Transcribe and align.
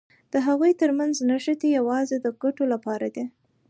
د 0.33 0.35
هغوی 0.47 0.71
تر 0.81 0.89
منځ 0.99 1.15
نښتې 1.29 1.67
یوازې 1.77 2.17
د 2.21 2.27
ګټو 2.43 2.63
لپاره 2.73 3.07
دي. 3.15 3.25